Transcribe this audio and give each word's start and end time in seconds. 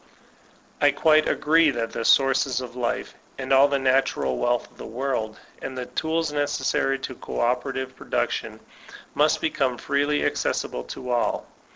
I 0.81 0.89
quite 0.89 1.27
agree 1.29 1.69
that 1.69 1.91
the 1.91 2.03
sources 2.03 2.59
of 2.59 2.75
life, 2.75 3.13
and 3.37 3.53
all 3.53 3.67
the 3.67 3.77
natural 3.77 4.35
wealth 4.39 4.71
of 4.71 4.77
the 4.79 4.89
earth, 4.99 5.37
and 5.61 5.77
the 5.77 5.85
tools 5.85 6.33
necessary 6.33 6.97
to 6.97 7.13
co 7.13 7.33
oper 7.33 7.65
ative 7.75 7.95
production, 7.95 8.61
must 9.13 9.41
become 9.41 9.77
free 9.77 10.21
of 10.23 10.25
access 10.25 10.65
to 10.89 11.09
all. 11.11 11.45